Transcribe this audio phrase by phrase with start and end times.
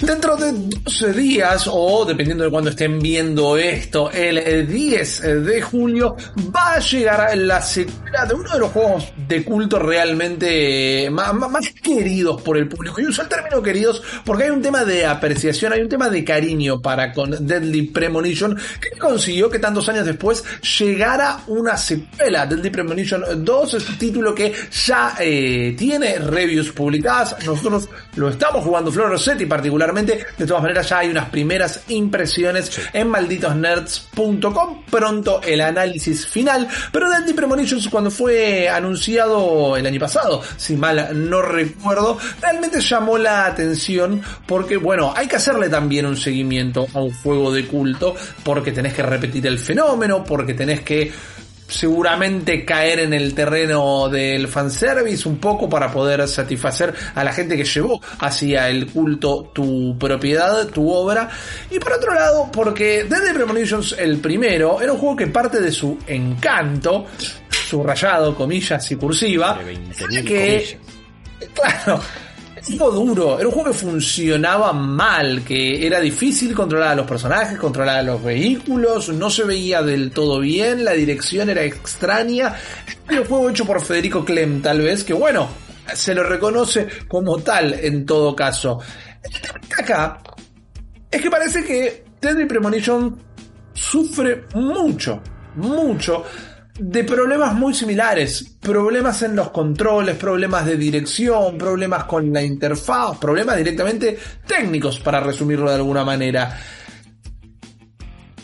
[0.00, 6.16] Dentro de 12 días, o dependiendo de cuando estén viendo esto, el 10 de julio
[6.54, 11.70] va a llegar la secuela de uno de los juegos de culto realmente más, más,
[11.82, 13.00] queridos por el público.
[13.00, 16.24] Y uso el término queridos porque hay un tema de apreciación, hay un tema de
[16.24, 20.44] cariño para con Deadly Premonition que consiguió que tantos años después
[20.78, 24.52] llegara una secuela, Deadly Premonition 2, este título que
[24.86, 27.36] ya eh, tiene reviews publicadas.
[27.46, 32.80] Nosotros lo estamos jugando, Flor Rossetti particularmente de todas maneras, ya hay unas primeras impresiones
[32.92, 34.84] en malditosnerds.com.
[34.90, 36.68] Pronto el análisis final.
[36.92, 43.18] Pero Deadly Premonitions, cuando fue anunciado el año pasado, si mal no recuerdo, realmente llamó
[43.18, 48.14] la atención porque, bueno, hay que hacerle también un seguimiento a un juego de culto
[48.42, 51.12] porque tenés que repetir el fenómeno, porque tenés que
[51.74, 57.56] seguramente caer en el terreno del fanservice un poco para poder satisfacer a la gente
[57.56, 61.28] que llevó hacia el culto tu propiedad, tu obra.
[61.70, 65.72] Y por otro lado, porque Deadly Premonitions, el primero, era un juego que parte de
[65.72, 67.06] su encanto,
[67.48, 69.58] subrayado, comillas y cursiva,
[70.24, 70.78] que,
[71.54, 72.00] claro,
[72.68, 77.98] duro, era un juego que funcionaba mal, que era difícil controlar a los personajes, controlar
[77.98, 82.54] a los vehículos, no se veía del todo bien, la dirección era extraña.
[83.08, 85.48] Era un juego hecho por Federico Clem, tal vez, que bueno,
[85.94, 88.80] se lo reconoce como tal en todo caso.
[89.78, 90.18] Acá
[91.10, 93.18] es que parece que Deadly Premonition
[93.74, 95.20] sufre mucho,
[95.56, 96.24] mucho
[96.78, 103.18] de problemas muy similares, problemas en los controles, problemas de dirección, problemas con la interfaz,
[103.18, 106.58] problemas directamente técnicos, para resumirlo de alguna manera.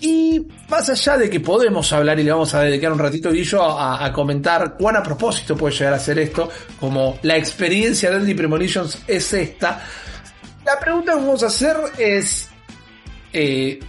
[0.00, 3.62] Y más allá de que podemos hablar y le vamos a dedicar un ratito Guillo
[3.62, 6.48] a, a comentar cuán a propósito puede llegar a ser esto,
[6.78, 9.82] como la experiencia de Andy Premonitions es esta,
[10.64, 12.48] la pregunta que vamos a hacer es,
[13.32, 13.80] eh,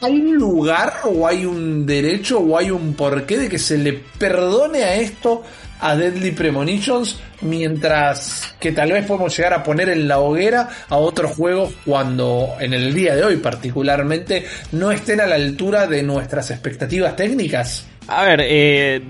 [0.00, 3.94] ¿Hay un lugar o hay un derecho o hay un porqué de que se le
[3.94, 5.42] perdone a esto
[5.80, 10.96] a Deadly Premonitions mientras que tal vez podemos llegar a poner en la hoguera a
[10.96, 16.04] otros juegos cuando en el día de hoy particularmente no estén a la altura de
[16.04, 17.88] nuestras expectativas técnicas?
[18.06, 19.02] A ver, eh,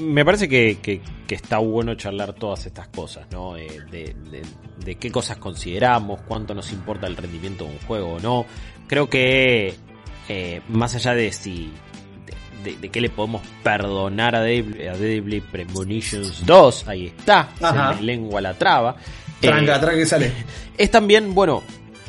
[0.00, 3.56] me, parece que, está bueno charlar todas estas cosas, ¿no?
[3.56, 4.14] Eh, de,
[4.84, 8.46] de, qué cosas consideramos, cuánto nos importa el rendimiento de un juego o no.
[8.88, 9.74] Creo que
[10.32, 11.72] eh, más allá de si
[12.62, 18.54] de, qué le podemos perdonar a Deadly, Premonitions 2, ahí está, se me lengua la
[18.54, 18.94] traba.
[19.40, 20.32] Tranca, eh, tranca sale.
[20.78, 21.64] Es también, bueno,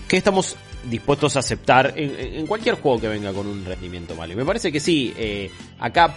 [0.08, 4.34] que estamos dispuestos a aceptar en, cualquier juego que venga con un rendimiento malo.
[4.34, 5.50] Y me parece que sí, eh,
[5.80, 6.16] acá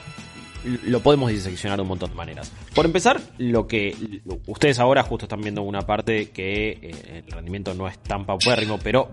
[0.65, 2.53] lo podemos diseccionar de un montón de maneras.
[2.75, 7.75] Por empezar, lo que ustedes ahora justo están viendo una parte que eh, el rendimiento
[7.75, 9.11] no es tan paupérrimo, pero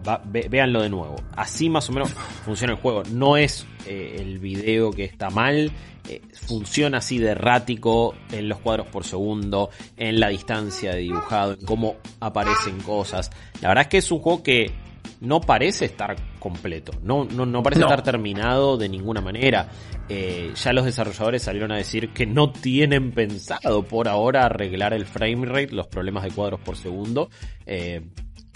[0.49, 1.15] véanlo de nuevo.
[1.35, 2.09] Así más o menos
[2.45, 3.03] funciona el juego.
[3.11, 5.71] No es eh, el video que está mal,
[6.07, 11.53] eh, funciona así de errático en los cuadros por segundo, en la distancia de dibujado,
[11.53, 13.29] en cómo aparecen cosas.
[13.61, 14.71] La verdad es que es un juego que
[15.19, 19.69] no parece estar completo, no, no, no parece estar terminado de ninguna manera.
[20.09, 25.05] Eh, ya los desarrolladores salieron a decir que no tienen pensado por ahora arreglar el
[25.05, 27.29] frame rate, los problemas de cuadros por segundo.
[27.65, 28.01] Eh,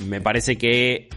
[0.05, 1.07] me parece que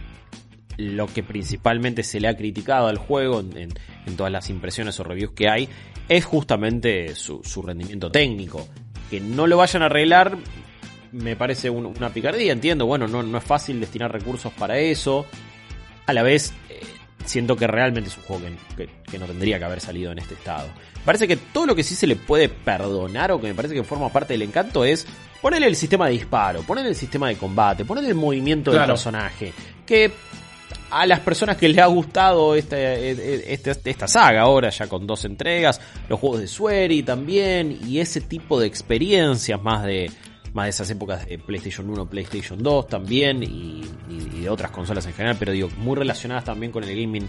[0.77, 3.69] lo que principalmente se le ha criticado al juego en,
[4.15, 5.67] todas las impresiones o reviews que hay
[6.07, 8.67] es justamente su, rendimiento técnico.
[9.09, 10.37] Que no lo vayan a arreglar
[11.11, 15.25] me parece una picardía, entiendo, bueno, no, no es fácil destinar recursos para eso.
[16.05, 16.81] A la vez, eh,
[17.25, 18.45] siento que realmente es un juego
[18.75, 20.67] que, no tendría que haber salido en este estado.
[21.05, 23.83] Parece que todo lo que sí se le puede perdonar o que me parece que
[23.83, 25.05] forma parte del encanto es
[25.41, 29.53] ponerle el sistema de disparo, ponerle el sistema de combate, ponerle el movimiento del personaje.
[29.85, 30.11] Que
[30.91, 34.87] a las personas que les ha gustado esta, e, e, esta, esta, saga ahora, ya
[34.87, 40.11] con dos entregas, los juegos de Sueri también, y ese tipo de experiencias más de,
[40.53, 43.83] más de esas épocas de PlayStation 1, PlayStation 2 también y,
[44.41, 47.27] de otras consolas en general, pero digo, muy relacionadas también con el gaming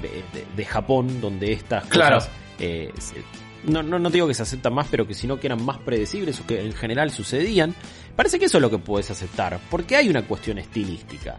[0.00, 2.16] de, de- de Japón, donde estas Claro.
[2.16, 3.22] cosas eh, se-
[3.70, 6.40] no, no, no digo que se aceptan más, pero que sino que eran más predecibles
[6.40, 7.74] o que en general sucedían.
[8.16, 11.36] Parece que eso es lo que puedes aceptar, porque hay una cuestión estilística.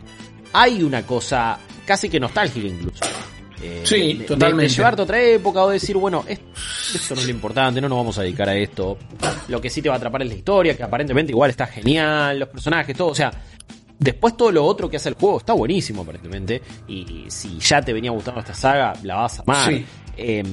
[0.53, 3.03] Hay una cosa casi que nostálgica incluso.
[3.61, 4.63] Eh, Sí, de- totalmente.
[4.63, 6.39] De, llevarte a otra época o decir, bueno, es-
[6.95, 8.97] esto no es lo importante, no nos vamos a dedicar a esto.
[9.47, 12.39] Lo que sí te va a atrapar es la historia, que aparentemente igual está genial,
[12.39, 13.09] los personajes, todo.
[13.09, 13.31] O sea,
[13.99, 16.61] después todo lo otro que hace el juego está buenísimo aparentemente.
[16.87, 19.69] Y si ya te venía gustando esta saga, la vas a amar.
[19.73, 19.85] Sí.
[20.17, 20.43] Eh,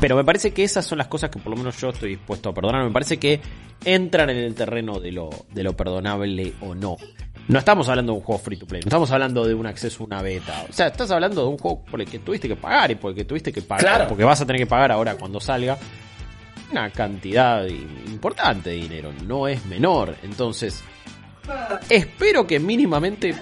[0.00, 2.50] pero me parece que esas son las cosas que por lo menos yo estoy dispuesto
[2.50, 2.84] a perdonar.
[2.84, 3.40] Me parece que
[3.84, 6.96] entran en el terreno de lo, de lo perdonable o no.
[7.48, 10.02] No estamos hablando de un juego free to play, no estamos hablando de un acceso
[10.02, 10.66] a una beta.
[10.68, 13.12] O sea, estás hablando de un juego por el que tuviste que pagar y por
[13.12, 13.84] el que tuviste que pagar.
[13.84, 14.08] Claro.
[14.08, 15.78] Porque vas a tener que pagar ahora cuando salga
[16.70, 20.14] una cantidad importante de dinero, no es menor.
[20.22, 20.84] Entonces,
[21.88, 23.34] espero que mínimamente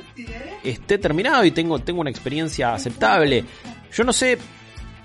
[0.62, 3.44] esté terminado y tengo, tengo una experiencia aceptable.
[3.92, 4.38] Yo no sé,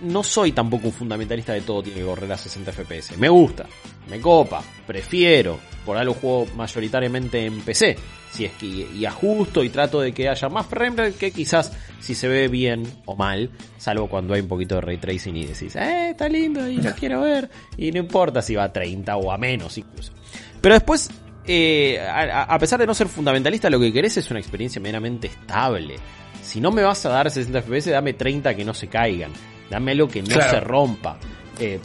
[0.01, 3.18] no soy tampoco un fundamentalista de todo tiene que correr a 60 FPS.
[3.18, 3.65] Me gusta,
[4.09, 5.59] me copa, prefiero.
[5.86, 7.98] Por algo juego mayoritariamente en PC.
[8.31, 11.71] Si es que y ajusto y trato de que haya más frame rate que quizás
[12.00, 15.45] si se ve bien o mal, salvo cuando hay un poquito de ray tracing y
[15.45, 17.50] decís, eh, está lindo y lo quiero ver.
[17.77, 20.13] Y no importa si va a 30 o a menos incluso.
[20.62, 21.09] Pero después,
[21.45, 25.27] eh, a, a pesar de no ser fundamentalista, lo que querés es una experiencia meramente
[25.27, 25.95] estable.
[26.44, 29.31] Si no me vas a dar 60 FPS, dame 30 que no se caigan.
[29.72, 30.52] Dame algo que no Claro.
[30.52, 31.18] se rompa.
[31.60, 31.80] Eh,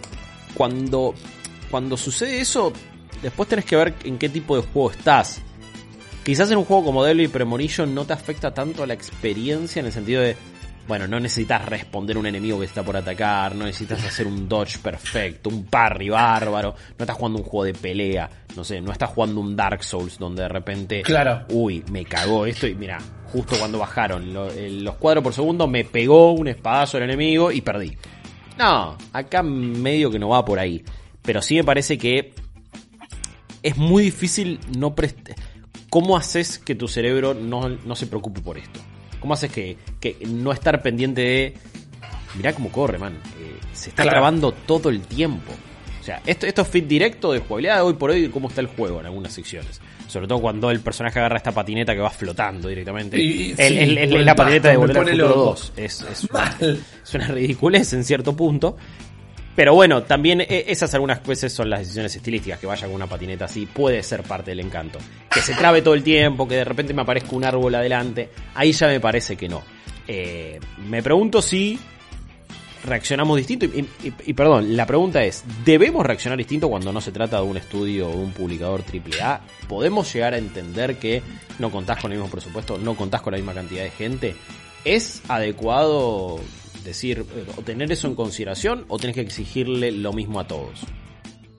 [0.55, 1.15] cuando,
[1.71, 2.73] cuando sucede eso,
[3.23, 5.41] después tenés que ver en qué tipo de juego estás.
[6.25, 9.93] Quizás en un juego como Devil Premonition no te afecta tanto la experiencia en el
[9.93, 10.37] sentido de,
[10.89, 14.49] bueno, no necesitas responder a un enemigo que está por atacar, no necesitas hacer un
[14.49, 18.91] dodge perfecto, un parry bárbaro, no estás jugando un juego de pelea, no sé, no
[18.91, 21.45] estás jugando un Dark Souls donde de repente, Claro.
[21.51, 22.99] uy, me cagó esto y mira,
[23.37, 27.53] justo cuando bajaron lo- eh, los cuadros por segundo me pegó un espadazo el enemigo
[27.53, 27.97] y perdí.
[28.59, 30.83] No, acá medio que no va por ahí.
[31.21, 32.33] Pero sí me parece que
[33.63, 35.35] es muy difícil no preste.
[35.91, 38.81] ¿Cómo haces que tu cerebro no, no se preocupe por esto?
[39.21, 41.55] ¿Cómo haces que, que no estar pendiente de.
[42.37, 43.15] Mirá cómo corre, man.
[43.39, 44.17] Eh, se está Claro.
[44.17, 45.53] trabando todo el tiempo.
[46.01, 48.49] O sea, esto, esto es fit directo de jugabilidad de hoy por hoy de cómo
[48.49, 49.81] está el juego en algunas secciones.
[50.07, 53.19] Sobre todo cuando el personaje agarra esta patineta que va flotando directamente.
[53.21, 55.45] Y- El- sí, el- la patineta de Volver al pone Futuro loco.
[55.51, 55.73] 2.
[55.77, 56.57] Es, es una-
[57.03, 58.77] es una ridiculez en cierto punto.
[59.57, 62.59] Pero bueno, también eh, esas algunas veces son las decisiones estilísticas.
[62.61, 64.99] Que vaya con una patineta así puede ser parte del encanto.
[65.33, 68.29] Que se trabe todo el tiempo, que de repente me aparezca un árbol adelante.
[68.55, 69.63] Ahí ya me parece que no.
[70.07, 71.79] Eh, me pregunto si
[72.87, 73.67] reaccionamos distinto.
[73.67, 78.09] Y, perdón, la pregunta es: ¿debemos reaccionar distinto cuando no se trata de un estudio
[78.09, 79.41] o un publicador AAA?
[79.69, 81.23] ¿Podemos llegar a entender que
[81.59, 84.37] no contás con el mismo presupuesto, no contás con la misma cantidad de gente?
[84.85, 86.41] ¿Es adecuado
[86.85, 90.81] decir eh, o tener eso en consideración o tenés que exigirle lo mismo a todos?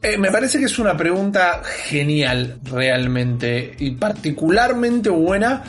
[0.02, 5.64] Eh, me parece que es una pregunta genial, realmente, y particularmente buena,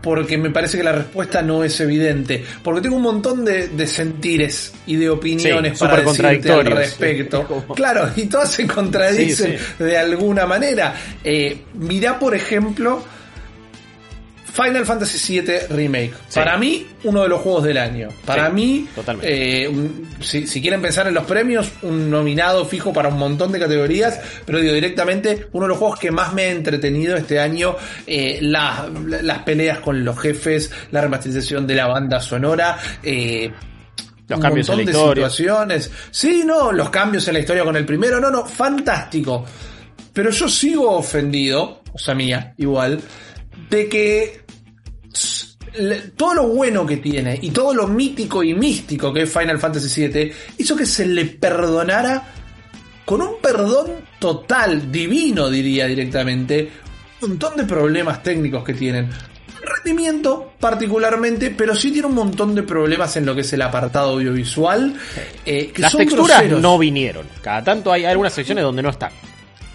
[0.00, 2.44] porque me parece que la respuesta no es evidente.
[2.62, 7.44] Porque tengo un montón de, de sentires y de opiniones Sí, para decirte al respecto.
[7.48, 10.94] Como- Claro, y todas se contradicen Sí, de alguna manera.
[11.22, 13.04] Eh, mirá, por ejemplo,
[14.52, 16.12] Final Fantasy VII Remake.
[16.28, 16.34] Sí.
[16.40, 18.08] Para mí, uno de los juegos del año.
[18.24, 19.62] Para Sí, mí, totalmente.
[19.64, 23.52] eh, un- si, si quieren pensar en los premios, un nominado fijo para un montón
[23.52, 27.38] de categorías, pero digo directamente, uno de los juegos que más me ha entretenido este
[27.40, 27.76] año,
[28.06, 28.82] eh, las-
[29.22, 33.50] las peleas con los jefes, la remasterización de la banda sonora, eh,
[34.28, 35.90] Los un cambios en montón de situaciones.
[36.10, 39.44] Sí, no, los cambios en la historia con el primero, no, no, fantástico.
[40.12, 43.00] Pero yo sigo ofendido, o sea, mía, igual,
[43.70, 44.40] de que
[46.16, 50.08] todo lo bueno que tiene y todo lo mítico y místico que es Final Fantasy
[50.08, 52.34] VII hizo que se le perdonara
[53.04, 56.70] con un perdón total, divino diría directamente,
[57.22, 59.08] un montón de problemas técnicos que tienen.
[59.62, 64.10] Rendimiento particularmente, pero sí tiene un montón de problemas en lo que es el apartado
[64.12, 64.94] audiovisual.
[65.44, 66.62] eh, que Las son texturas groseros.
[66.62, 67.26] no vinieron.
[67.42, 69.10] Cada tanto hay algunas secciones donde no están.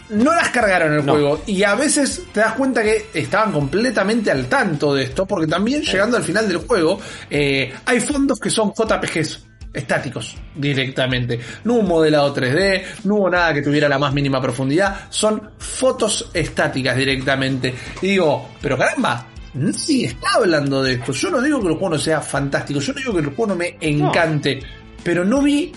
[0.10, 1.14] No las cargaron el No.
[1.14, 1.42] juego.
[1.48, 5.82] Y a veces te das cuenta que estaban completamente al tanto de esto, porque también
[5.82, 11.40] llegando al final del juego, eh, hay fondos que son JPGs estáticos directamente.
[11.66, 16.30] No hubo modelado 3D, no hubo nada que tuviera la más mínima profundidad, son fotos
[16.34, 17.74] estáticas directamente.
[18.02, 21.12] Y digo, pero caramba, nadie está hablando de esto.
[21.12, 23.48] Yo no digo que el juego no sea fantástico, yo no digo que el juego
[23.48, 24.62] no me encante,
[25.04, 25.74] pero no vi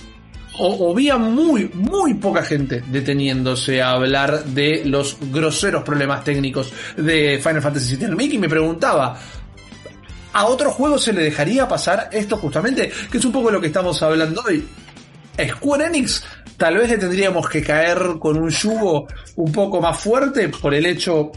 [0.58, 6.24] o, o vi a muy, muy poca gente deteniéndose a hablar de los groseros problemas
[6.24, 9.18] técnicos de Final Fantasy VII Remake y me preguntaba,
[10.32, 13.68] a otros juegos se le dejaría pasar esto justamente, que es un poco lo que
[13.68, 14.66] estamos hablando hoy.
[15.48, 16.24] Square Enix
[16.56, 20.86] tal vez le tendríamos que caer con un yugo un poco más fuerte por el
[20.86, 21.30] hecho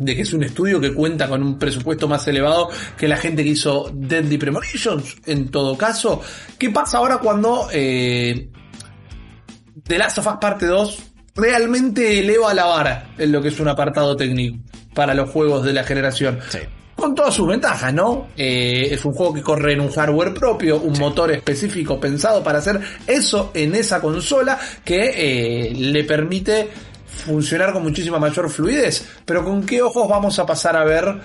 [0.00, 3.44] de que es un estudio que cuenta con un presupuesto más elevado que la gente
[3.44, 6.22] que hizo Deadly Premonitions, en todo caso.
[6.58, 8.48] ¿Qué pasa ahora cuando eh,
[9.84, 10.98] The Last of Us Parte 2
[11.36, 14.58] realmente eleva la vara en lo que es un apartado técnico
[14.94, 16.38] para los juegos de la generación?
[16.96, 18.28] Con todas sus ventajas, ¿no?
[18.36, 22.58] Eh, es un juego que corre en un hardware propio, un motor específico pensado para
[22.58, 26.68] hacer eso en esa consola que eh, le permite
[27.20, 29.06] funcionar con muchísima mayor fluidez.
[29.24, 31.20] Pero ¿con qué ojos vamos a pasar a ver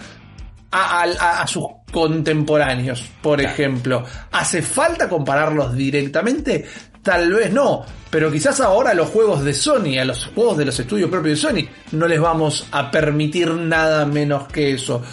[0.71, 4.03] a, sus contemporáneos, por ejemplo?
[4.31, 6.65] ¿Hace falta compararlos directamente?
[7.01, 10.65] Tal vez no, pero quizás ahora a los juegos de Sony, a los juegos de
[10.65, 15.03] los estudios propios de Sony, no les vamos a permitir nada menos que eso.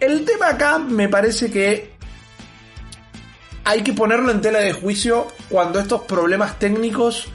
[0.00, 1.92] El tema acá me parece que
[3.64, 7.28] hay que ponerlo en tela de juicio cuando estos problemas técnicos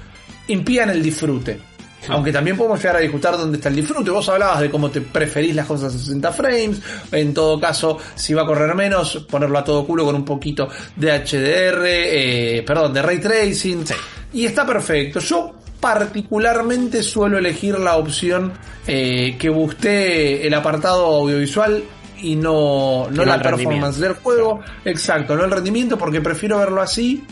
[0.47, 1.59] impidan el disfrute.
[2.09, 4.09] Aunque también podemos llegar a discutir dónde está el disfrute.
[4.09, 6.81] Vos hablabas de cómo te preferís las cosas a 60 frames.
[7.11, 10.69] En todo caso, si va a correr menos, ponerlo a todo culo con un poquito
[10.95, 13.83] de HDR, eh, perdón, de ray tracing.
[14.33, 15.19] Y está perfecto.
[15.19, 18.53] Yo particularmente suelo elegir la opción
[18.87, 21.83] eh, que busque el apartado audiovisual
[22.21, 24.61] y no, no, la performance del juego.
[24.85, 27.23] Exacto, no el rendimiento porque prefiero verlo así.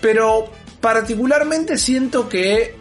[0.00, 0.50] Pero
[0.80, 2.79] particularmente siento que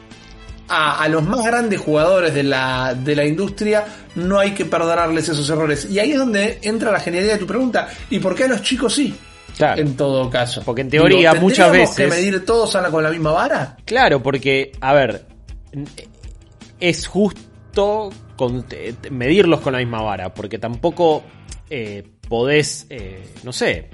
[0.70, 3.86] a, los más grandes jugadores de la, de la industria
[4.16, 5.88] no hay que perdonarles esos errores.
[5.90, 7.88] Y ahí es donde entra la genialidad de tu pregunta.
[8.10, 9.16] ¿Y por qué a los chicos sí?
[9.58, 9.82] Claro.
[9.82, 10.62] En todo caso.
[10.64, 11.96] Porque en teoría muchas veces...
[11.96, 13.78] que medir todos con la misma vara?
[13.86, 15.26] Claro, porque, a ver,
[16.80, 18.10] es justo
[19.12, 21.24] medirlos con la misma vara, porque tampoco
[21.70, 23.90] eh, podés, eh, no sé,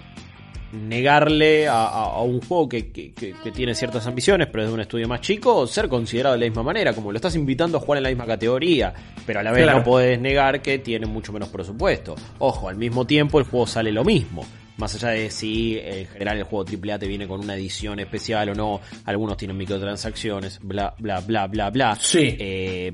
[0.76, 3.14] negarle a, un juego que,
[3.54, 6.64] tiene ciertas ambiciones, pero es de un estudio más chico, ser considerado de la misma
[6.64, 8.94] manera, como lo estás invitando a jugar en la misma categoría,
[9.26, 12.16] pero a la vez no podés negar que tiene mucho menos presupuesto.
[12.40, 14.46] Ojo, al mismo tiempo el juego sale lo mismo.
[14.78, 18.50] Más allá de si en general el juego AAA te viene con una edición especial
[18.50, 21.96] o no, algunos tienen microtransacciones, bla, bla, bla, bla, bla.
[21.96, 22.36] Sí.
[22.38, 22.92] Eh,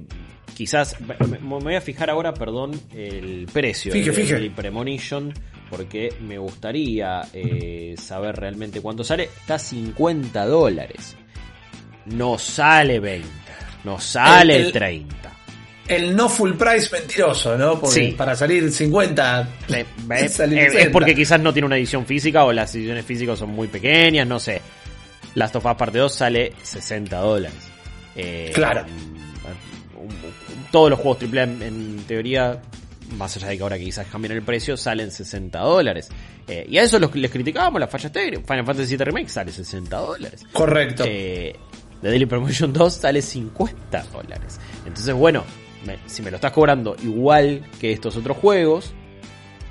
[0.53, 4.51] quizás, me, voy a fijar ahora, perdón, el precio fije, fije.
[4.51, 5.33] Premonition
[5.71, 9.23] porque me gustaría eh, saber realmente cuánto sale.
[9.23, 11.15] Está 50 dólares.
[12.07, 13.29] No sale 20.
[13.85, 15.15] No sale el, 30.
[15.87, 17.79] El no full price mentiroso, ¿no?
[17.79, 19.49] Porque para salir 50
[20.09, 24.27] es, porque quizás no tiene una edición física o las ediciones físicas son muy pequeñas,
[24.27, 24.61] no sé.
[25.35, 27.57] Last of Us Parte 2 sale 60 dólares.
[28.17, 28.85] Eh, claro.
[30.69, 32.61] Todos los juegos AAA en teoría
[33.17, 36.09] más allá de que ahora quizás cambien el precio, salen 60 dólares.
[36.47, 38.45] Eh, y a eso los, les criticábamos las fallas técnicas.
[38.45, 40.45] Final Fantasy VII Remake sale 60 dólares.
[40.51, 41.03] Correcto.
[41.05, 41.55] Eh,
[42.01, 44.59] The Daily Promotion 2 sale 50 dólares.
[44.85, 45.43] Entonces, bueno,
[46.05, 48.93] si me lo estás cobrando igual que estos otros juegos,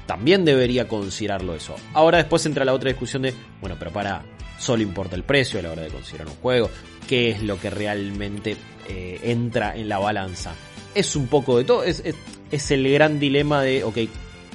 [0.07, 1.75] también debería considerarlo eso.
[1.93, 4.23] Ahora después entra la otra discusión de, bueno, pero para,
[4.59, 6.71] solo importa el precio a la hora de considerar un juego.
[7.09, 8.57] ¿Qué es lo que realmente
[8.89, 10.53] eh, entra en la balanza?
[10.95, 11.85] Es un poco de todo.
[11.85, 12.03] Es,
[12.51, 13.99] es, el gran dilema de, ok,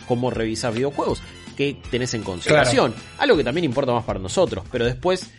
[0.08, 1.22] cómo revisar videojuegos,
[1.56, 2.94] qué tenés en consideración.
[3.18, 5.32] Algo que también importa más para nosotros, pero después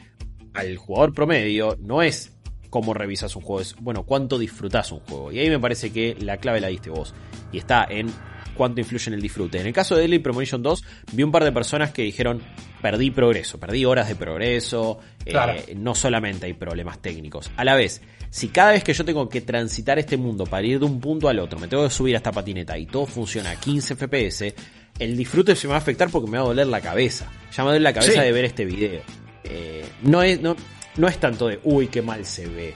[0.54, 2.32] al jugador promedio no es
[2.70, 5.32] cómo revisas un juego, es, bueno, cuánto disfrutás un juego.
[5.32, 7.14] Y ahí me parece que la clave la diste vos.
[7.52, 8.12] Y está en
[8.56, 9.60] cuánto influye en el disfrute.
[9.60, 12.42] En el caso de Deadly Premonition 2, vi un par de personas que dijeron,
[12.82, 17.50] perdí progreso, perdí horas de progreso, eh, no solamente hay problemas técnicos.
[17.56, 20.78] A la vez, si cada vez que yo tengo que transitar este mundo para ir
[20.78, 23.50] de un punto al otro, me tengo que subir a esta patineta y todo funciona
[23.50, 24.54] a 15 FPS,
[24.98, 27.30] el disfrute se me va a afectar porque me va a doler la cabeza.
[27.54, 29.02] Ya me duele la cabeza de ver este video.
[29.44, 30.56] Eh, no, es, no,
[30.96, 32.74] no es tanto de, uy, qué mal se ve.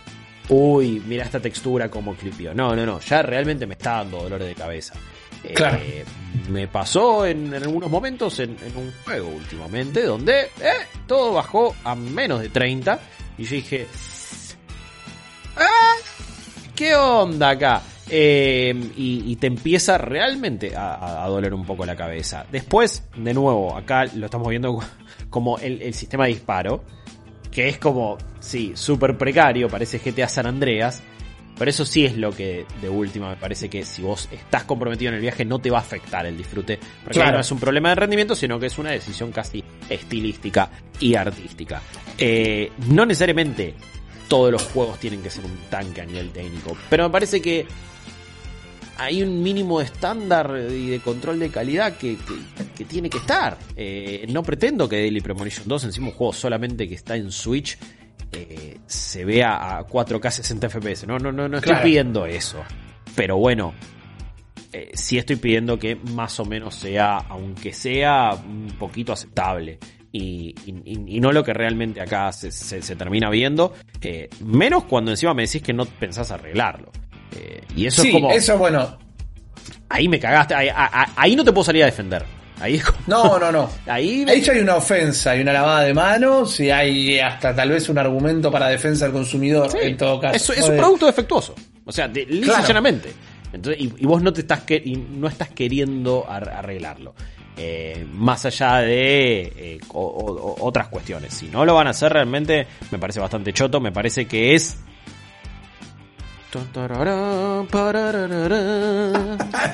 [0.48, 2.54] Uy, mira esta textura como clipió.
[2.54, 3.00] No, no, no.
[3.00, 4.94] Ya realmente me está dando dolor de cabeza.
[5.54, 5.78] Claro.
[5.82, 6.04] Eh,
[6.50, 12.40] me pasó en, algunos momentos en, un juego últimamente donde eh, todo bajó a menos
[12.40, 13.00] de 30
[13.38, 13.86] y yo dije,
[16.80, 17.82] ¿qué onda acá?
[18.08, 22.46] Eh, y, te empieza realmente a, doler un poco la cabeza.
[22.50, 24.78] Después, de nuevo, acá lo estamos viendo
[25.30, 26.82] como el, el sistema de disparo,
[27.50, 31.02] que es como, sí, súper precario, parece GTA San Andreas,
[31.58, 35.10] pero eso sí es lo que de última me parece que si vos estás comprometido
[35.10, 36.80] en el viaje no te va a afectar el disfrute.
[37.04, 41.14] Porque no es un problema de rendimiento, sino que es una decisión casi estilística y
[41.14, 41.82] artística.
[42.16, 43.74] Eh, no necesariamente
[44.30, 46.74] todos los juegos tienen que ser un tanque a nivel técnico.
[46.88, 47.66] Pero me parece que
[48.96, 53.18] hay un mínimo de estándar y de control de calidad que, que- que tiene que
[53.18, 53.58] estar.
[53.76, 57.76] Eh, no pretendo que Daily Premonition 2, encima un juego solamente que está en Switch,
[58.32, 61.06] eh, se vea a 4K 60 FPS.
[61.06, 61.84] No, no, no, no estoy Claro.
[61.84, 62.62] pidiendo eso.
[63.16, 63.74] Pero bueno,
[64.72, 69.78] eh, sí estoy pidiendo que más o menos sea, aunque sea un poquito aceptable.
[70.12, 73.74] Y, y- y no lo que realmente acá se, se- se termina viendo.
[74.02, 76.90] eh, menos cuando encima me decís que no pensás arreglarlo.
[77.36, 78.30] Eh, y eso sí, es como.
[78.32, 78.98] eso bueno.
[79.88, 80.54] Ahí me cagaste.
[80.54, 82.24] Ahí, a- a- ahí no te puedo salir a defender.
[82.60, 83.70] Ahí es como- No, no, no.
[83.86, 87.70] Ahí, Ahí ya hay una ofensa, hay una lavada de manos y hay hasta tal
[87.70, 90.52] vez un argumento para defensa del consumidor Sí, en todo caso.
[90.52, 91.54] Es, un producto defectuoso.
[91.84, 92.66] O sea, de, lisa y Claro.
[92.68, 93.12] llanamente.
[93.52, 97.14] Entonces, y, y vos no te estás que, y no estás queriendo ar- arreglarlo.
[97.62, 101.34] Eh, más allá de eh, o- o- o- otras cuestiones.
[101.34, 103.80] Si no lo van a hacer realmente, me parece bastante choto.
[103.80, 104.78] Me parece que es.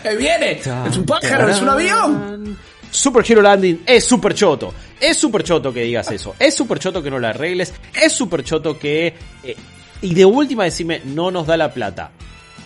[0.18, 0.66] Viene, es
[0.96, 2.58] un pájaro, es un avión.
[2.90, 4.74] Super Hero Landing es super choto.
[5.00, 6.34] Es super choto que digas eso.
[6.40, 7.72] Es super choto que no lo arregles.
[8.02, 9.14] Es super choto que.
[9.44, 9.56] eh,
[10.02, 12.10] y de última decime, no nos da la plata.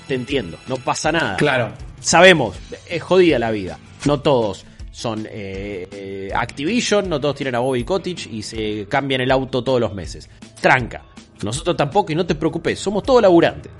[0.08, 1.36] Te entiendo, no pasa nada.
[1.36, 1.72] Claro.
[2.00, 2.56] Sabemos,
[2.88, 3.78] es jodida la vida.
[4.06, 4.64] No todos
[5.00, 9.64] son eh, eh, Activision, no todos tienen a Bobby Cottage y se cambian el auto
[9.64, 10.28] todos los meses.
[10.60, 11.04] Tranca.
[11.42, 13.72] Nosotros tampoco y no te preocupes, somos todos laburantes.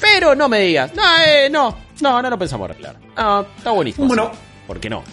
[0.00, 2.96] Pero no me digas, no, eh, no, no, no lo pensamos arreglar.
[3.16, 4.08] No, está buenísimo.
[4.08, 4.30] Bueno.
[4.32, 4.38] así.
[4.66, 5.04] ¿Por qué no?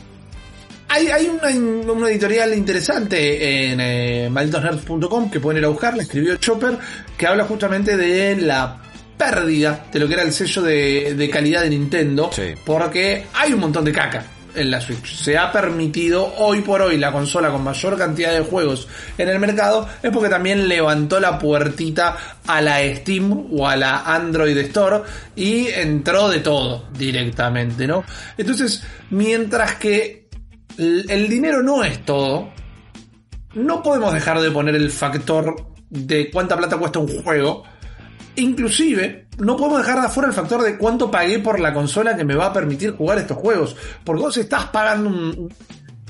[0.90, 6.04] Hay, hay una, una editorial interesante en eh, malditosnerds.com que pueden ir a buscar, la
[6.04, 6.78] escribió Chopper,
[7.18, 8.80] que habla justamente de la
[9.18, 12.54] pérdida de lo que era el sello de, de calidad de Nintendo, Sí.
[12.66, 15.16] porque hay un montón de caca en la Switch.
[15.16, 19.40] Se ha permitido hoy por hoy la consola con mayor cantidad de juegos en el
[19.40, 25.02] mercado, es porque también levantó la puertita a la Steam o a la Android Store
[25.36, 28.04] y entró de todo directamente, ¿no?
[28.38, 30.28] Entonces, mientras que
[30.78, 32.50] el dinero no es todo,
[33.54, 37.64] no podemos dejar de poner el factor de cuánta plata cuesta un juego.
[38.36, 42.24] Inclusive, no podemos dejar de afuera el factor de cuánto pagué por la consola que
[42.24, 43.76] me va a permitir jugar estos juegos.
[44.04, 45.54] Porque vos estás pagando un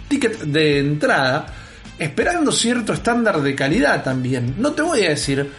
[0.07, 1.45] ticket de entrada
[1.99, 4.55] esperando cierto estándar de calidad también.
[4.57, 5.49] No te voy a decir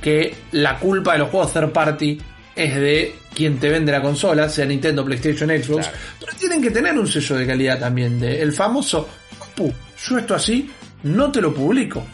[0.00, 2.20] que la culpa de los juegos third party
[2.56, 5.98] es de quien te vende la consola, sea Nintendo, PlayStation, Xbox, Claro.
[6.20, 9.08] pero tienen que tener un sello de calidad también, de el famoso,
[9.54, 9.72] "Pu,
[10.06, 10.70] yo esto así
[11.04, 12.04] no te lo publico.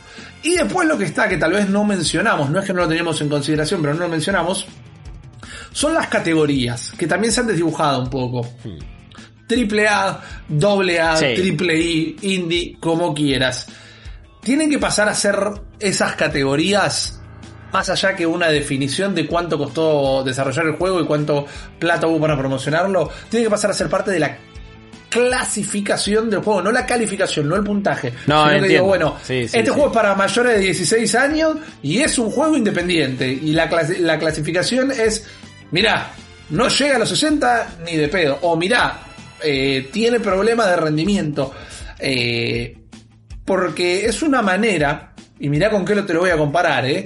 [0.47, 2.87] Y después lo que está, que tal vez no mencionamos, no es que no lo
[2.87, 4.65] teníamos en consideración, pero no lo mencionamos,
[5.73, 8.49] son las categorías, que también se han desdibujado un poco.
[9.49, 13.67] Triple A, doble A, triple I, indie, como quieras.
[14.41, 15.37] Tienen que pasar a ser
[15.81, 17.21] esas categorías
[17.73, 21.45] más allá que una definición de cuánto costó desarrollar el juego y cuánto
[21.81, 24.39] plata hubo para promocionarlo, tiene que pasar a ser parte de la
[25.17, 28.13] clasificación del juego, no la calificación, no el puntaje.
[28.27, 29.69] No, sino que digo, bueno, Sí, sí, este sí.
[29.71, 33.29] juego es para mayores de 16 años y es un juego independiente.
[33.31, 35.27] Y la, clasi- la clasificación es,
[35.71, 36.11] mirá,
[36.51, 38.39] no llega a los 60 ni de pedo.
[38.43, 39.01] O mirá,
[39.43, 41.53] eh, tiene problemas de rendimiento.
[41.99, 42.77] Eh,
[43.45, 47.05] porque es una manera, y mirá con qué lo te lo voy a comparar, eh,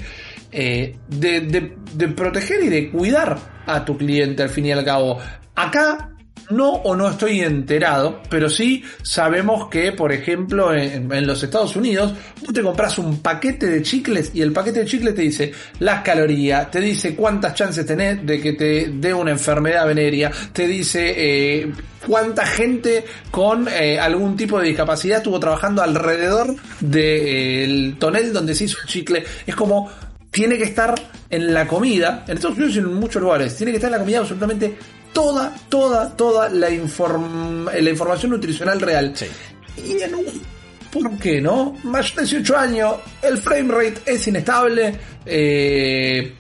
[0.53, 4.85] eh, de, de- de proteger y de cuidar a tu cliente al fin y al
[4.85, 5.19] cabo.
[5.55, 6.11] Acá
[6.51, 12.15] no o no estoy enterado, pero sí sabemos que, por ejemplo, en, los Estados Unidos,
[12.45, 16.03] tú te compras un paquete de chicles y el paquete de chicles te dice las
[16.03, 21.15] calorías, te dice cuántas chances tenés de que te dé una enfermedad venérea, te dice
[21.17, 21.73] eh,
[22.07, 28.65] cuánta gente con eh, algún tipo de discapacidad estuvo trabajando alrededor del tonel donde se
[28.65, 29.25] hizo el chicle.
[29.47, 29.91] Es como
[30.31, 30.95] tiene que estar
[31.29, 33.99] en la comida, en Estados Unidos y en muchos lugares, tiene que estar en la
[33.99, 34.77] comida absolutamente
[35.13, 39.13] toda, toda, toda la, inform- la información nutricional real.
[39.15, 39.27] Sí.
[39.87, 40.25] Y en un...
[40.91, 41.77] ¿Por qué no?
[41.85, 44.93] Mayor de 18 años, el frame rate es inestable,
[45.25, 46.35] eh,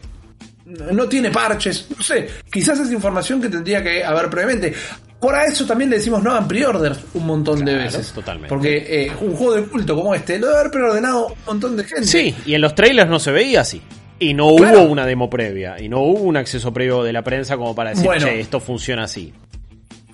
[0.92, 4.72] no tiene parches, no sé, quizás es información que tendría que haber previamente.
[5.20, 8.10] Por a eso también le decimos no hagan pre-orders un montón de veces.
[8.12, 8.48] totalmente.
[8.48, 11.84] Porque eh, un juego de culto como este lo debe haber preordenado un montón de
[11.84, 12.04] gente.
[12.04, 13.80] Sí, y en los trailers no se veía así.
[14.20, 14.82] Y no Claro.
[14.82, 15.80] hubo una demo previa.
[15.80, 18.26] Y no hubo un acceso previo de la prensa como para decir, Bueno.
[18.26, 19.32] che, esto funciona así.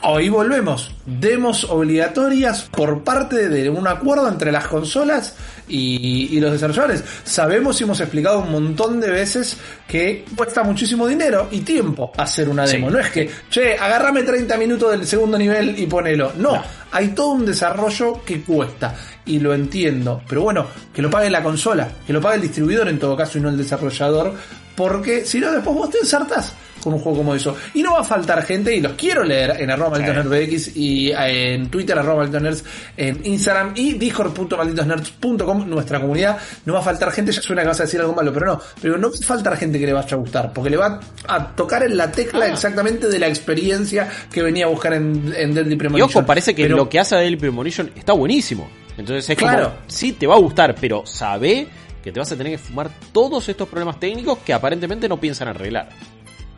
[0.08, 0.92] Hoy volvemos.
[1.04, 5.34] Demos obligatorias por parte de un acuerdo entre las consolas
[5.66, 7.02] y, y los desarrolladores.
[7.24, 9.56] Sabemos y hemos explicado un montón de veces
[9.88, 12.86] que cuesta muchísimo dinero y tiempo hacer una demo.
[12.86, 12.92] Sí.
[12.94, 16.32] No es que, che, agárrame 30 minutos del segundo nivel y ponelo.
[16.36, 16.62] No, No.
[16.92, 18.94] hay todo un desarrollo que cuesta.
[19.24, 20.22] Y lo entiendo.
[20.28, 23.38] Pero bueno, que lo pague la consola, que lo pague el distribuidor en todo caso
[23.38, 24.34] y no el desarrollador.
[24.76, 26.52] porque si no después vos te ensartás
[26.86, 27.56] con un juego como eso.
[27.74, 31.54] Y no va a faltar gente, y los quiero leer en arroba malditosnerds y eh,
[31.54, 32.64] en Twitter arroba malditosnerds,
[32.96, 36.38] en Instagram y discord.malditosnerds.com, nuestra comunidad.
[36.64, 38.60] No va a faltar gente, ya suena que vas a decir algo malo, pero no.
[38.80, 41.48] Pero no va a faltar gente que le vaya a gustar, porque le va a
[41.56, 42.48] tocar en la tecla Ah.
[42.48, 46.10] exactamente de la experiencia que venía a buscar en, en Deadly Y Premonition.
[46.10, 48.68] ojo, parece que Pero- lo que hace Daily Premonition está buenísimo.
[48.96, 49.70] Entonces es Claro.
[49.70, 51.66] como, sí, te va a gustar, pero sabe
[52.02, 55.48] que te vas a tener que fumar todos estos problemas técnicos que aparentemente no piensan
[55.48, 55.88] arreglar.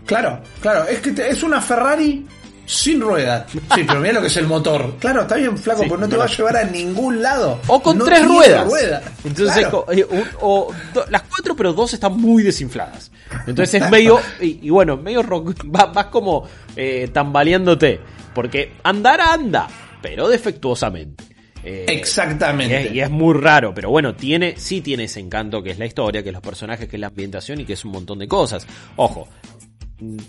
[0.09, 2.27] Claro, claro, es que te- es una Ferrari
[2.67, 3.45] sin ruedas.
[3.53, 4.97] Sí, pero mira lo que es el motor.
[4.99, 7.61] Claro, está bien flaco, Sí, pero no te va a llevar a ningún lado.
[7.67, 8.67] O con No tres ruedas.
[8.67, 9.03] rueda.
[9.25, 9.87] Entonces, Claro.
[9.93, 10.05] eh,
[10.41, 13.11] o do- las cuatro, pero dos están muy desinfladas.
[13.47, 18.01] Entonces es medio, y, y bueno, medio rock, va- vas como eh, tambaleándote.
[18.35, 19.67] Porque andar anda,
[20.03, 21.25] pero defectuosamente.
[21.65, 22.83] Eh, Exactamente.
[22.83, 25.79] Y es, y es muy raro, pero bueno, tiene, sí tiene ese encanto que es
[25.79, 28.19] la historia, que es los personajes, que es la ambientación y que es un montón
[28.21, 28.67] de cosas.
[28.97, 29.27] Ojo,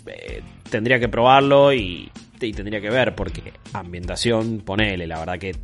[0.06, 5.56] eh, tendría que probarlo y, y tendría que ver, porque ambientación, ponele, la verdad que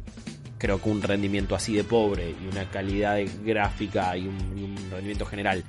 [0.58, 5.26] creo que un rendimiento así de pobre y una calidad de gráfica y un rendimiento
[5.26, 5.64] general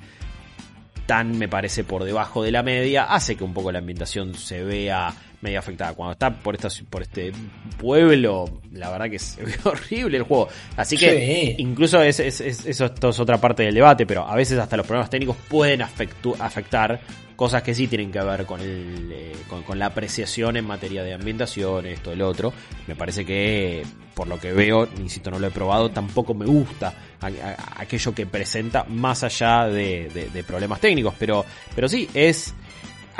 [1.08, 4.62] tan me parece por debajo de la media hace que un poco la ambientación se
[4.62, 5.92] vea medio afectada.
[5.94, 7.32] Cuando está por esta por este
[7.78, 10.48] pueblo, la verdad que se ve horrible el juego.
[10.76, 11.54] Así que Sí.
[11.58, 14.86] incluso es, es- es- eso es otra parte del debate, pero a veces hasta los
[14.86, 17.00] problemas técnicos pueden afectu- afectar
[17.36, 21.04] cosas que sí tienen que ver con, el, eh, con, con la apreciación en materia
[21.04, 22.52] de ambientación, esto, el otro.
[22.88, 26.92] Me parece que, por lo que veo, insisto, no lo he probado, tampoco me gusta
[27.20, 31.14] a- a- aquello que presenta más allá de, de- de problemas técnicos.
[31.16, 31.44] Pero,
[31.76, 32.54] pero sí, es...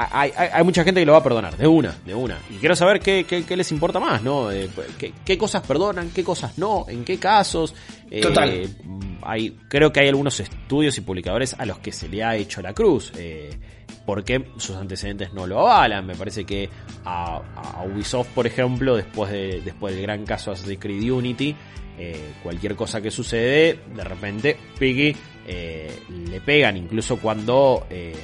[0.01, 2.39] Hay, hay- hay mucha gente que lo va a perdonar, de una, de una.
[2.51, 4.51] Y quiero saber qué, qué- qué les importa más, ¿no?
[4.53, 7.75] Eh, qué, qué cosas perdonan, qué cosas no, en qué casos.
[8.11, 8.69] Eh, Total.
[9.23, 12.63] hay, creo que hay algunos estudios y publicadores a los que se le ha hecho
[12.63, 13.13] la cruz.
[13.17, 13.51] Eh,
[14.07, 16.07] porque sus antecedentes no lo avalan.
[16.07, 16.71] Me parece que
[17.05, 21.55] a, a Ubisoft, por ejemplo, después, de, después del gran caso Assassin's Creed Unity,
[21.99, 25.15] eh, cualquier cosa que sucede, de repente, Piggy
[25.47, 25.91] eh,
[26.31, 28.15] le pegan, incluso cuando eh,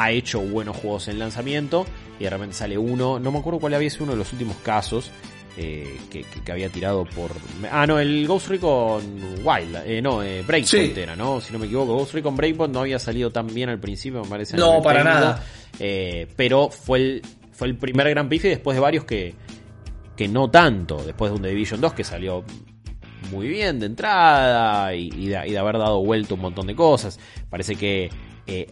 [0.00, 1.84] ha hecho buenos juegos en lanzamiento,
[2.20, 4.56] y de repente sale uno, no me acuerdo cuál había sido uno de los últimos
[4.58, 5.10] casos,
[5.56, 7.32] eh, que, que- que había tirado por...
[7.72, 9.02] Ah, no, el Ghost Recon
[9.42, 11.00] Wild, eh, no, eh, Breakpoint Sí.
[11.00, 11.40] era, ¿no?
[11.40, 14.28] Si no me equivoco, Ghost Recon Breakpoint no había salido tan bien al principio, me
[14.28, 14.56] parece.
[14.56, 15.44] No, para técnico, nada.
[15.80, 19.34] eh, pero fue el, fue el primer gran pife después de varios que,
[20.16, 22.44] que no tanto, después de un The Division 2 que salió
[23.32, 26.76] muy bien de entrada y, y de, y de haber dado vuelta un montón de
[26.76, 27.18] cosas.
[27.50, 28.10] Parece que
[28.46, 28.68] eh,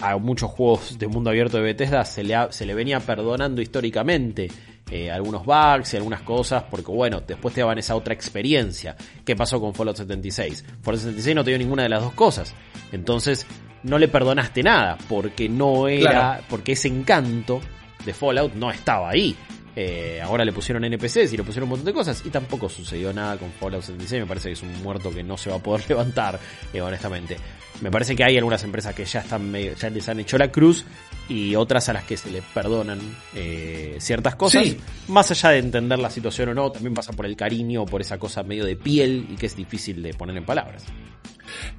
[0.00, 3.62] a muchos juegos de mundo abierto de Bethesda se le, ha- se le venía perdonando
[3.62, 4.48] históricamente
[4.90, 8.96] eh, algunos bugs y algunas cosas, porque bueno, después te daban esa otra experiencia.
[9.24, 10.64] ¿Qué pasó con Fallout 76?
[10.82, 12.54] Fallout 76 no te dio ninguna de las dos cosas.
[12.92, 13.46] Entonces,
[13.82, 16.44] no le perdonaste nada, porque no era, Claro.
[16.50, 17.60] porque ese encanto
[18.04, 19.34] de Fallout no estaba ahí.
[19.76, 23.12] Eh, ahora le pusieron NPCs y le pusieron un montón de cosas y tampoco sucedió
[23.12, 24.22] nada con Fallout 76.
[24.22, 26.38] Me parece que es un muerto que no se va a poder levantar,
[26.72, 27.36] eh, honestamente.
[27.80, 30.52] Me parece que hay algunas empresas que ya están medio- ya les han hecho la
[30.52, 30.84] cruz
[31.28, 33.00] y otras a las que se les perdonan
[33.34, 34.62] eh, ciertas cosas.
[34.62, 34.78] Sí.
[35.08, 38.00] Más allá de entender la situación o no, también pasa por el cariño o por
[38.00, 40.84] esa cosa medio de piel y que es difícil de poner en palabras.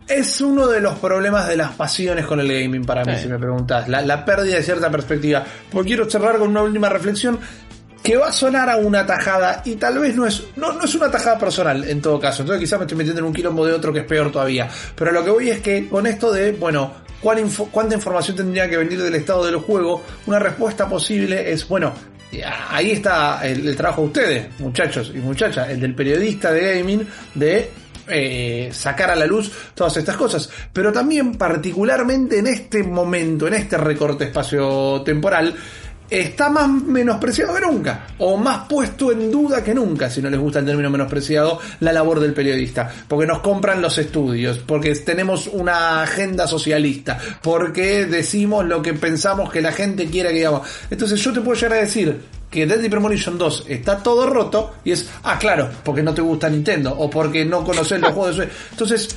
[0.07, 3.23] Es uno de los problemas de las pasiones con el gaming para mí, Sí.
[3.23, 3.87] si me preguntas.
[3.89, 5.43] La, la pérdida de cierta perspectiva.
[5.71, 7.39] Porque quiero cerrar con una última reflexión
[8.05, 10.93] que va a sonar a una tajada y tal vez no es, no, no es
[10.93, 12.43] una tajada personal en todo caso.
[12.43, 14.69] Entonces quizás me estoy metiendo en un quilombo de otro que es peor todavía.
[14.95, 18.69] Pero lo que voy es que con esto de, bueno, ¿cuál info- ¿cuánta información tendría
[18.69, 20.03] que venir del estado del juego?
[20.27, 21.93] Una respuesta posible es, bueno,
[22.69, 27.71] ahí está el, trabajo de ustedes, muchachos y muchachas, el del periodista de gaming, de
[28.07, 30.47] eh, sacar a la luz todas estas cosas.
[30.71, 35.55] Pero también particularmente en este momento, en este recorte espacio-temporal,
[36.09, 40.39] está más menospreciado que nunca, o más puesto en duda que nunca, si no les
[40.39, 45.47] gusta el término menospreciado, la labor del periodista, porque nos compran los estudios, porque tenemos
[45.47, 50.67] una agenda socialista, porque decimos lo que pensamos que la gente quiera que digamos.
[50.89, 54.91] Entonces yo te puedo llegar a decir que Deadly Premonition 2 está todo roto y
[54.91, 58.49] es, ah, claro, porque no te gusta Nintendo o porque no conoces los juegos de.
[58.71, 59.09] Entonces,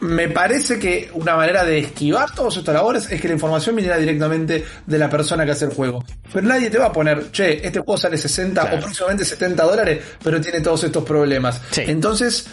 [0.00, 3.96] me parece que una manera de esquivar todos estos labores es que la información viniera
[3.96, 6.04] directamente de la persona que hace el juego.
[6.32, 8.76] Pero nadie te va a poner, che, este juego sale 60 Claro.
[8.76, 11.60] o próximamente 70 dólares, pero tiene todos estos problemas.
[11.72, 11.82] Sí.
[11.86, 12.46] Entonces,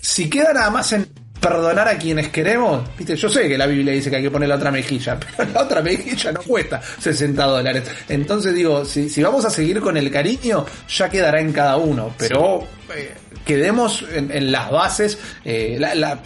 [0.00, 1.08] si queda nada más en
[1.40, 4.48] perdonar a quienes queremos, viste, yo sé que la Biblia dice que hay que poner
[4.48, 7.82] la otra mejilla, pero la otra mejilla no cuesta 60 dólares.
[8.08, 12.14] Entonces digo, si, si vamos a seguir con el cariño, ya quedará en cada uno,
[12.18, 13.12] pero eh,
[13.44, 16.18] quedemos en, en las bases, eh, la- la-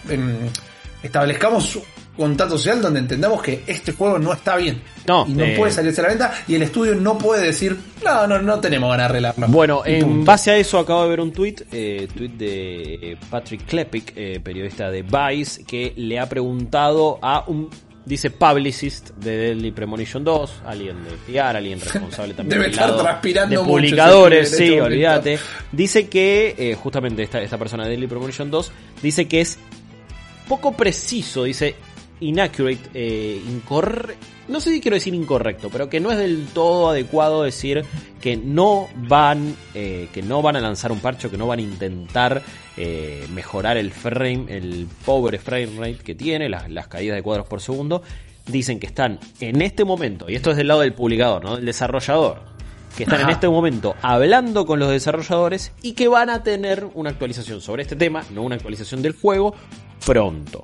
[1.03, 1.79] establezcamos
[2.17, 4.83] contrato social donde entendamos que este juego no está bien.
[5.07, 7.77] No, y no eh, puede salirse a la venta y el estudio no puede decir,
[8.05, 9.49] no, no, no tenemos ganas de arreglarlo.
[9.49, 10.25] Bueno, en punto.
[10.25, 14.41] base a eso acabo de ver un tweet, eh, tweet de eh, Patrick Klepik, eh,
[14.43, 17.69] periodista de Vice, que le ha preguntado a un,
[18.05, 23.51] dice, publicist de Deadly Premonition 2, alguien de PR, alguien responsable también Debe estar transpirando
[23.51, 25.39] de mucho publicadores, sí, este olvídate.
[25.73, 28.73] Dice que, eh, justamente esta, esta persona de Deadly Premonition 2,
[29.03, 29.59] dice que es
[30.49, 31.75] poco preciso, dice
[32.21, 34.15] inaccurate, eh, incorre-
[34.49, 37.83] no sé si quiero decir incorrecto, pero que no es del todo adecuado decir
[38.21, 41.59] que no van, eh, que no van a lanzar un parche, o que no van
[41.59, 42.43] a intentar
[42.77, 47.47] eh, mejorar el frame, el pobre frame rate que tiene, las, las caídas de cuadros
[47.47, 48.03] por segundo.
[48.47, 51.57] Dicen que están en este momento, y esto es del lado del publicador, ¿no?
[51.57, 52.43] Del desarrollador,
[52.95, 57.09] que están en este momento hablando con los desarrolladores y que van a tener una
[57.11, 59.55] actualización sobre este tema, no una actualización del juego,
[60.05, 60.63] pronto.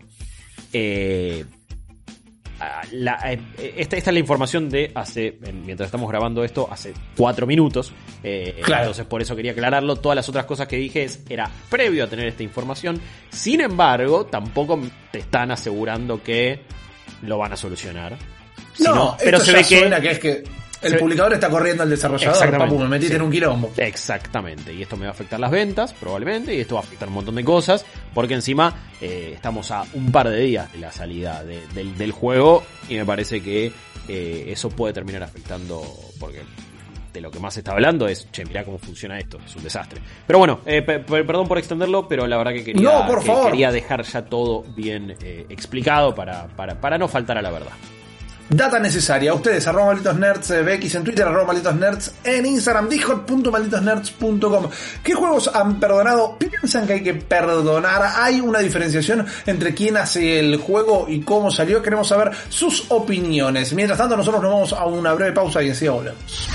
[0.72, 1.44] Eh,
[2.92, 3.40] la- eh,
[3.78, 7.92] esta, esta es la información de hace, mientras estamos grabando esto, hace cuatro minutos.
[8.22, 8.83] Eh, Claro.
[8.83, 9.96] Entonces por eso quería aclararlo.
[9.96, 13.00] Todas las otras cosas que dije es, era previo a tener esta información.
[13.30, 14.78] Sin embargo, tampoco
[15.11, 16.61] te están asegurando que
[17.22, 18.16] lo van a solucionar.
[18.78, 20.42] No, pero esto se ya ve que suena que es que
[20.82, 23.16] el publicador está corriendo al desarrollador, papu, me metiste sí.
[23.16, 23.72] en un quilombo.
[23.76, 27.08] Exactamente, y esto me va a afectar las ventas, probablemente, y esto va a afectar
[27.08, 30.90] un montón de cosas, porque encima eh, estamos a un par de días de la
[30.92, 33.72] salida de- del, del juego, y me parece que
[34.08, 35.82] eh, eso puede terminar afectando,
[36.18, 36.40] porque
[37.12, 39.64] de lo que más se está hablando es, che, mirá cómo funciona esto, es un
[39.64, 40.00] desastre.
[40.26, 43.20] Pero bueno, eh, pe- pe- perdón por extenderlo, pero la verdad que quería, No, por
[43.20, 43.50] que favor.
[43.50, 45.16] quería dejar ya todo bien
[45.48, 47.72] explicado para, para, para no faltar a la verdad.
[48.50, 49.32] Data necesaria.
[49.32, 54.70] Ustedes, arroba malditos nerds, eh, BX en Twitter, arroba malditos nerds en Instagram, discord.malditosnerds.com.
[55.04, 56.36] ¿Qué juegos han perdonado?
[56.36, 58.02] ¿Piensan que hay que perdonar?
[58.16, 61.80] ¿Hay una diferenciación entre quién hace el juego y cómo salió?
[61.80, 63.72] Queremos saber sus opiniones.
[63.72, 66.48] Mientras tanto, nosotros nos vamos a una breve pausa y enseguida volvemos.